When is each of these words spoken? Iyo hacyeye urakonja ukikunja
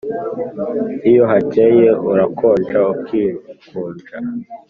Iyo 1.09 1.23
hacyeye 1.31 1.87
urakonja 2.11 2.79
ukikunja 2.93 4.09